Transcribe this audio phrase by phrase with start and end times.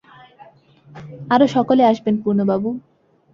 [1.29, 2.69] আরো সকলে আসবেন পূর্ণবাবু!